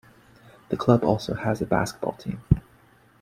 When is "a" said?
1.61-1.65